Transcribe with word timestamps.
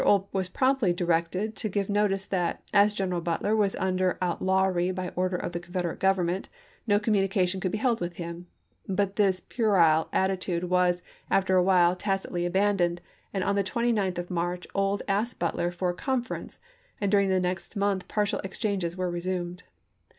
Ould 0.03 0.23
was 0.31 0.49
promptly 0.49 0.93
directed 0.93 1.55
to 1.57 1.69
give 1.69 1.87
notice 1.87 2.25
that, 2.25 2.63
as 2.73 2.91
General 2.95 3.21
Butler 3.21 3.55
was 3.55 3.75
under 3.75 4.17
outlawry 4.19 4.89
by 4.89 5.09
order 5.09 5.35
of 5.37 5.51
the 5.51 5.59
Confederate 5.59 5.99
Government, 5.99 6.49
no 6.87 6.99
com 6.99 7.13
munication 7.13 7.61
could 7.61 7.71
be 7.71 7.77
held 7.77 8.01
with 8.01 8.13
him, 8.15 8.47
but 8.89 9.15
this 9.15 9.39
puerile 9.41 10.09
attitude 10.11 10.63
was, 10.71 11.03
after 11.29 11.55
a 11.55 11.61
while, 11.63 11.95
tacitly 11.95 12.47
abandoned, 12.47 12.99
and 13.31 13.43
lee* 13.43 13.49
on 13.51 13.55
the 13.55 13.63
29th 13.63 14.17
of 14.17 14.31
March 14.31 14.65
Ould 14.75 15.03
asked 15.07 15.37
Butler 15.37 15.69
for 15.69 15.91
a 15.91 15.95
conference, 15.95 16.57
and 16.99 17.11
during 17.11 17.29
the 17.29 17.39
next 17.39 17.75
month 17.75 18.07
partial 18.07 18.39
exchanges 18.43 18.97
were 18.97 19.07
resumed. 19.11 19.61